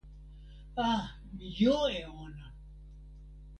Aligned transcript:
a, 0.85 0.89
mi 1.35 1.47
jo 1.59 1.77
e 1.99 2.01
ona. 2.25 2.43